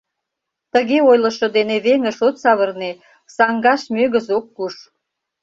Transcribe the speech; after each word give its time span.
Тыге 0.73 0.97
ойлышо 1.09 1.47
дене 1.57 1.75
веҥыш 1.85 2.17
от 2.27 2.35
савырне, 2.43 2.91
саҥгаш 3.35 3.81
мӧгыз 3.95 4.27
ок 4.37 4.45
куш. 4.55 4.75